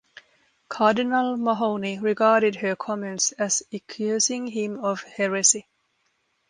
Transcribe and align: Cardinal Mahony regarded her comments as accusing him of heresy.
Cardinal 0.67 1.37
Mahony 1.37 1.99
regarded 1.99 2.55
her 2.55 2.75
comments 2.75 3.33
as 3.33 3.61
accusing 3.71 4.47
him 4.47 4.83
of 4.83 5.03
heresy. 5.03 5.67